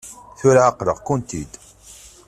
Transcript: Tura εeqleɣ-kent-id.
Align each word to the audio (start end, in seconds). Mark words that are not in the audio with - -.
Tura 0.39 0.61
εeqleɣ-kent-id. 0.69 1.51